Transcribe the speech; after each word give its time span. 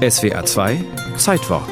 SWA 0.00 0.42
2 0.42 0.82
Zeitwort 1.18 1.68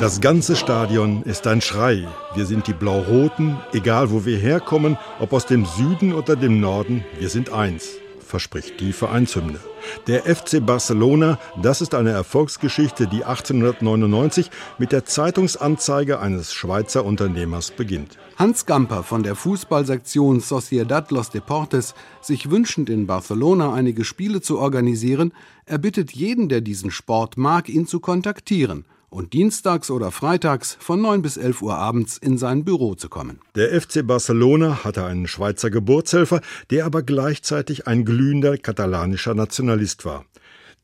Das 0.00 0.20
ganze 0.20 0.56
Stadion 0.56 1.22
ist 1.22 1.46
ein 1.46 1.60
Schrei. 1.60 2.04
Wir 2.34 2.46
sind 2.46 2.66
die 2.66 2.72
Blau-Roten, 2.72 3.58
egal 3.72 4.10
wo 4.10 4.24
wir 4.24 4.38
herkommen, 4.38 4.98
ob 5.20 5.32
aus 5.32 5.46
dem 5.46 5.66
Süden 5.66 6.12
oder 6.12 6.34
dem 6.34 6.58
Norden, 6.58 7.04
wir 7.20 7.28
sind 7.28 7.52
eins 7.52 7.90
verspricht 8.28 8.78
die 8.80 8.92
Vereinshymne. 8.92 9.58
Der 10.06 10.22
FC 10.22 10.64
Barcelona, 10.64 11.38
das 11.60 11.80
ist 11.80 11.94
eine 11.94 12.10
Erfolgsgeschichte, 12.10 13.06
die 13.06 13.24
1899 13.24 14.50
mit 14.78 14.92
der 14.92 15.04
Zeitungsanzeige 15.04 16.20
eines 16.20 16.52
Schweizer 16.52 17.04
Unternehmers 17.04 17.70
beginnt. 17.70 18.18
Hans 18.36 18.66
Gamper 18.66 19.02
von 19.02 19.22
der 19.22 19.34
Fußballsektion 19.34 20.40
Sociedad 20.40 21.10
Los 21.10 21.30
Deportes, 21.30 21.94
sich 22.20 22.50
wünschend 22.50 22.90
in 22.90 23.06
Barcelona 23.06 23.72
einige 23.72 24.04
Spiele 24.04 24.40
zu 24.40 24.58
organisieren, 24.58 25.32
erbittet 25.64 26.12
jeden, 26.12 26.48
der 26.48 26.60
diesen 26.60 26.90
Sport 26.90 27.36
mag, 27.36 27.68
ihn 27.68 27.86
zu 27.86 27.98
kontaktieren– 27.98 28.84
und 29.10 29.32
dienstags 29.32 29.90
oder 29.90 30.10
freitags 30.10 30.76
von 30.80 31.00
9 31.00 31.22
bis 31.22 31.36
11 31.36 31.62
Uhr 31.62 31.76
abends 31.76 32.18
in 32.18 32.38
sein 32.38 32.64
Büro 32.64 32.94
zu 32.94 33.08
kommen. 33.08 33.40
Der 33.54 33.80
FC 33.80 34.06
Barcelona 34.06 34.84
hatte 34.84 35.04
einen 35.04 35.26
Schweizer 35.26 35.70
Geburtshelfer, 35.70 36.40
der 36.70 36.84
aber 36.86 37.02
gleichzeitig 37.02 37.86
ein 37.86 38.04
glühender 38.04 38.58
katalanischer 38.58 39.34
Nationalist 39.34 40.04
war. 40.04 40.24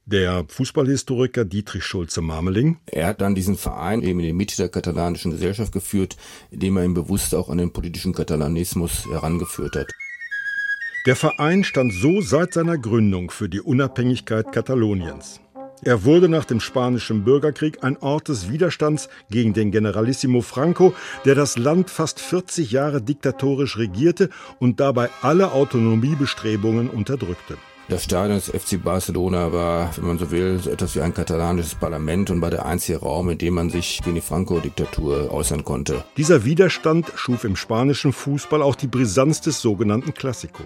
Der 0.07 0.45
Fußballhistoriker 0.49 1.47
Dietrich 1.47 1.85
Schulze-Marmeling. 1.85 2.77
Er 2.87 3.07
hat 3.07 3.23
dann 3.23 3.35
diesen 3.35 3.57
Verein 3.57 4.03
eben 4.03 4.21
in 4.21 4.27
die 4.27 4.33
Mitte 4.35 4.57
der 4.57 4.69
katalanischen 4.69 5.31
Gesellschaft 5.31 5.73
geführt, 5.73 6.17
indem 6.51 6.77
er 6.77 6.85
ihn 6.85 6.93
bewusst 6.93 7.35
auch 7.35 7.49
an 7.49 7.57
den 7.57 7.73
politischen 7.73 8.13
Katalanismus 8.13 9.07
herangeführt 9.07 9.77
hat. 9.77 9.91
Der 11.07 11.17
Verein 11.17 11.65
stand 11.65 11.93
so 11.93 12.21
seit 12.21 12.55
seiner 12.55 12.77
Gründung 12.77 13.31
für 13.31 13.49
die 13.49 13.61
Unabhängigkeit 13.61 14.53
Kataloniens. 14.53 15.41
Er 15.85 16.05
wurde 16.05 16.31
nach 16.31 16.47
dem 16.47 16.61
Spanischen 16.61 17.25
Bürgerkrieg 17.25 17.85
ein 17.85 17.99
Ort 17.99 18.29
des 18.29 18.49
Widerstands 18.49 19.11
gegen 19.31 19.53
den 19.53 19.71
Generalissimo 19.71 20.41
Franco, 20.41 20.95
der 21.27 21.35
das 21.35 21.59
Land 21.59 21.91
fast 21.91 22.21
40 22.21 22.71
Jahre 22.71 23.03
diktatorisch 23.03 23.77
regierte 23.77 24.31
und 24.59 24.81
dabei 24.81 25.11
alle 25.21 25.53
Autonomiebestrebungen 25.53 26.89
unterdrückte. 26.89 27.59
Das 27.87 28.05
Stadion 28.05 28.39
des 28.39 28.49
FC 28.49 28.83
Barcelona 28.83 29.53
war, 29.53 29.95
wenn 29.97 30.07
man 30.07 30.19
so 30.19 30.31
will, 30.31 30.59
so 30.59 30.71
etwas 30.71 30.97
wie 30.97 31.03
ein 31.03 31.13
katalanisches 31.13 31.75
Parlament 31.75 32.31
und 32.31 32.41
war 32.41 32.51
der 32.51 32.65
einzige 32.65 33.01
Raum, 33.01 33.29
in 33.29 33.37
dem 33.37 33.55
man 33.55 33.69
sich 33.69 34.01
gegen 34.03 34.15
die 34.15 34.23
Franco-Diktatur 34.23 35.31
äußern 35.31 35.65
konnte. 35.65 36.03
Dieser 36.17 36.47
Widerstand 36.47 37.13
schuf 37.15 37.45
im 37.45 37.57
spanischen 37.57 38.15
Fußball 38.15 38.63
auch 38.63 38.75
die 38.75 38.87
Brisanz 38.87 39.43
des 39.43 39.61
sogenannten 39.61 40.15
Classico. 40.15 40.63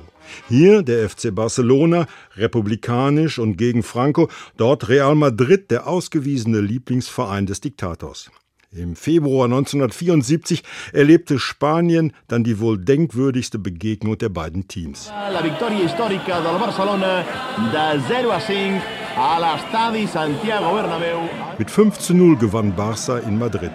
Hier 0.48 0.84
der 0.84 1.10
FC 1.10 1.34
Barcelona, 1.34 2.06
republikanisch 2.36 3.40
und 3.40 3.56
gegen 3.56 3.82
Franco, 3.82 4.28
dort 4.56 4.88
Real 4.88 5.16
Madrid, 5.16 5.72
der 5.72 5.88
ausgewiesene 5.88 6.60
Lieblingsverein 6.60 7.46
des 7.46 7.60
Diktators. 7.60 8.30
Im 8.70 8.96
Februar 8.96 9.46
1974 9.46 10.62
erlebte 10.92 11.38
Spanien 11.38 12.12
dann 12.26 12.44
die 12.44 12.60
wohl 12.60 12.76
denkwürdigste 12.76 13.58
Begegnung 13.58 14.18
der 14.18 14.28
beiden 14.28 14.68
Teams. 14.68 15.10
La 15.32 15.42
victoria 15.42 15.84
histórica 15.86 16.42
del 16.42 16.58
Barcelona 16.58 17.24
de 17.72 17.98
0 17.98 18.30
a 18.30 18.38
5 18.38 18.82
a 19.16 19.38
l'Estadi 19.38 20.06
Santiago 20.06 20.74
Bernabéu. 20.74 21.30
Mit 21.56 21.70
5 21.70 21.98
zu 21.98 22.12
0 22.12 22.36
gewann 22.36 22.76
Barça 22.76 23.18
in 23.20 23.38
Madrid. 23.38 23.72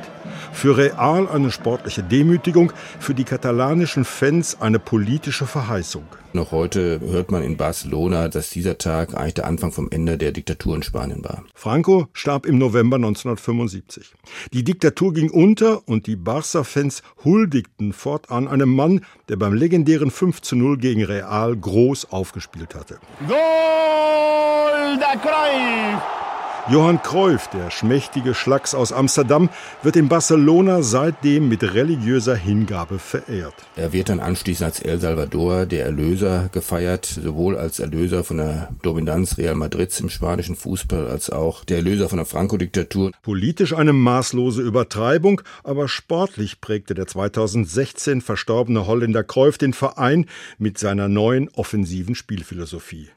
Für 0.54 0.78
Real 0.78 1.28
eine 1.28 1.52
sportliche 1.52 2.04
Demütigung, 2.04 2.72
für 3.00 3.14
die 3.14 3.26
katalanischen 3.26 4.06
Fans 4.06 4.62
eine 4.62 4.80
politische 4.80 5.46
Verheißung. 5.46 6.06
Noch 6.32 6.52
heute 6.52 7.02
hört 7.02 7.32
man 7.32 7.44
in 7.44 7.58
Barcelona, 7.58 8.30
dass 8.30 8.50
dieser 8.50 8.78
Tag 8.78 9.13
eigentlich 9.13 9.34
der 9.34 9.46
Anfang 9.46 9.72
vom 9.72 9.90
Ende 9.92 10.18
der 10.18 10.31
Diktatur 10.31 10.75
in 10.75 10.84
Spanien 10.84 11.24
war. 11.24 11.44
Franco 11.53 12.08
starb 12.13 12.46
im 12.46 12.58
November 12.58 12.96
1975. 12.96 14.13
Die 14.53 14.63
Diktatur 14.63 15.13
ging 15.13 15.30
unter 15.30 15.88
und 15.88 16.08
die 16.08 16.16
Barca-Fans 16.16 17.03
huldigten 17.25 17.92
fortan 17.92 18.47
einem 18.47 18.74
Mann, 18.74 19.02
der 19.28 19.36
beim 19.36 19.53
legendären 19.53 20.12
5 20.12 20.42
zu 20.42 20.56
0 20.56 20.78
gegen 20.78 21.03
Real 21.03 21.56
groß 21.56 22.12
aufgespielt 22.12 22.74
hatte. 22.74 23.00
Gol 23.28 24.97
da 25.00 25.16
Cruyff! 25.19 26.22
Johann 26.69 27.01
Cruyff, 27.01 27.50
der 27.50 27.72
schmächtige 27.72 28.34
Schlacks 28.34 28.74
aus 28.74 28.94
Amsterdam, 28.94 29.50
wird 29.81 29.97
in 29.97 30.07
Barcelona 30.07 30.81
seitdem 30.81 31.50
mit 31.50 31.62
religiöser 31.62 32.38
Hingabe 32.38 33.00
verehrt. 33.00 33.53
Er 33.75 33.91
wird 33.91 34.07
dann 34.07 34.22
anschließend 34.22 34.66
als 34.68 34.79
El 34.79 34.97
Salvador, 35.01 35.66
der 35.66 35.84
Erlöser, 35.84 36.50
gefeiert, 36.53 37.06
sowohl 37.06 37.57
als 37.57 37.79
Erlöser 37.79 38.24
von 38.24 38.38
der 38.38 38.69
Dominanz 38.81 39.38
Real 39.38 39.56
Madrids 39.56 40.00
im 40.00 40.09
spanischen 40.09 40.56
Fußball 40.56 41.07
als 41.07 41.29
auch 41.29 41.66
der 41.66 41.78
Erlöser 41.78 42.07
von 42.07 42.18
der 42.18 42.25
Franco-Diktatur. 42.25 43.12
Politisch 43.24 43.74
eine 43.74 43.91
maßlose 43.91 44.62
Übertreibung, 44.62 45.41
aber 45.66 45.90
sportlich 45.90 46.62
prägte 46.62 46.94
der 46.94 47.07
2016 47.07 48.22
verstorbene 48.22 48.88
Holländer 48.88 49.25
Cruyff 49.25 49.57
den 49.57 49.74
Verein 49.74 50.28
mit 50.57 50.78
seiner 50.78 51.09
neuen 51.09 51.50
offensiven 51.50 52.16
Spielphilosophie. 52.16 53.09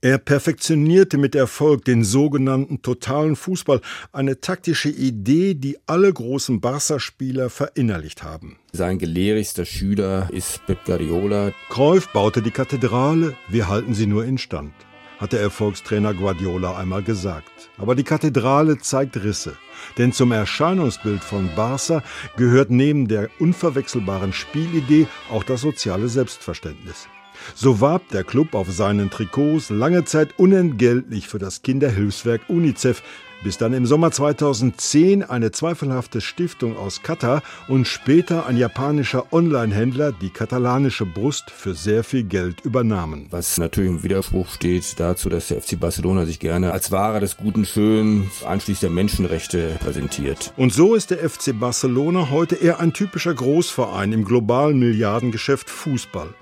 Er 0.00 0.18
perfektionierte 0.18 1.18
mit 1.18 1.34
Erfolg 1.34 1.84
den 1.84 2.04
sogenannten 2.04 2.82
totalen 2.82 3.34
Fußball, 3.34 3.80
eine 4.12 4.40
taktische 4.40 4.90
Idee, 4.90 5.54
die 5.54 5.76
alle 5.86 6.12
großen 6.12 6.60
Barca-Spieler 6.60 7.50
verinnerlicht 7.50 8.22
haben. 8.22 8.60
Sein 8.70 9.00
gelehrigster 9.00 9.64
Schüler 9.64 10.28
ist 10.32 10.64
Pep 10.66 10.84
Guardiola. 10.84 11.50
Cruyff 11.68 12.06
baute 12.12 12.42
die 12.42 12.52
Kathedrale, 12.52 13.34
wir 13.48 13.66
halten 13.66 13.92
sie 13.92 14.06
nur 14.06 14.24
instand, 14.24 14.72
hat 15.18 15.32
der 15.32 15.40
Erfolgstrainer 15.40 16.14
Guardiola 16.14 16.78
einmal 16.78 17.02
gesagt. 17.02 17.68
Aber 17.76 17.96
die 17.96 18.04
Kathedrale 18.04 18.78
zeigt 18.78 19.16
Risse, 19.16 19.56
denn 19.98 20.12
zum 20.12 20.30
Erscheinungsbild 20.30 21.24
von 21.24 21.50
Barca 21.56 22.04
gehört 22.36 22.70
neben 22.70 23.08
der 23.08 23.30
unverwechselbaren 23.40 24.32
Spielidee 24.32 25.08
auch 25.28 25.42
das 25.42 25.62
soziale 25.62 26.08
Selbstverständnis. 26.08 27.08
So 27.54 27.80
warb 27.80 28.08
der 28.10 28.24
Club 28.24 28.54
auf 28.54 28.70
seinen 28.70 29.10
Trikots 29.10 29.70
lange 29.70 30.04
Zeit 30.04 30.38
unentgeltlich 30.38 31.28
für 31.28 31.38
das 31.38 31.62
Kinderhilfswerk 31.62 32.42
UNICEF, 32.48 33.02
bis 33.42 33.58
dann 33.58 33.72
im 33.72 33.86
Sommer 33.86 34.10
2010 34.10 35.22
eine 35.22 35.50
zweifelhafte 35.52 36.20
Stiftung 36.20 36.76
aus 36.76 37.02
Katar 37.02 37.42
und 37.68 37.86
später 37.86 38.46
ein 38.46 38.56
japanischer 38.56 39.32
Online-Händler 39.32 40.12
die 40.12 40.30
katalanische 40.30 41.06
Brust 41.06 41.50
für 41.50 41.74
sehr 41.74 42.04
viel 42.04 42.24
Geld 42.24 42.62
übernahmen. 42.62 43.28
Was 43.30 43.58
natürlich 43.58 43.90
im 43.90 44.02
Widerspruch 44.02 44.48
steht 44.48 44.98
dazu, 44.98 45.28
dass 45.28 45.48
der 45.48 45.62
FC 45.62 45.78
Barcelona 45.78 46.26
sich 46.26 46.40
gerne 46.40 46.72
als 46.72 46.90
Wahrer 46.90 47.20
des 47.20 47.36
guten 47.36 47.64
Schönen 47.64 48.30
einschließlich 48.44 48.80
der 48.80 48.90
Menschenrechte 48.90 49.76
präsentiert. 49.80 50.52
Und 50.56 50.72
so 50.72 50.94
ist 50.94 51.10
der 51.10 51.18
FC 51.18 51.58
Barcelona 51.58 52.30
heute 52.30 52.56
eher 52.56 52.80
ein 52.80 52.92
typischer 52.92 53.34
Großverein 53.34 54.12
im 54.12 54.24
globalen 54.24 54.78
Milliardengeschäft 54.78 55.70
Fußball 55.70 56.34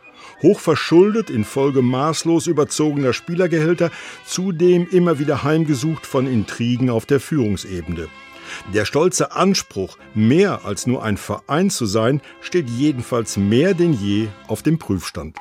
hochverschuldet 0.43 1.31
infolge 1.31 1.83
maßlos 1.83 2.47
überzogener 2.47 3.13
Spielergehälter, 3.13 3.91
zudem 4.25 4.87
immer 4.89 5.19
wieder 5.19 5.43
heimgesucht 5.43 6.07
von 6.07 6.27
Intrigen 6.27 6.91
auf 6.91 7.07
der 7.07 7.21
Führungsebene. 7.21 8.09
Der 8.73 8.85
stolze 8.85 9.33
Anspruch, 9.33 9.99
mehr 10.15 10.65
als 10.65 10.87
nur 10.87 11.03
ein 11.03 11.17
Verein 11.17 11.71
zu 11.71 11.87
sein, 11.87 12.21
steht 12.41 12.71
jedenfalls 12.71 13.37
mehr 13.37 13.75
denn 13.75 13.93
je 13.93 14.29
auf 14.47 14.63
dem 14.63 14.79
Prüfstand. 14.79 15.37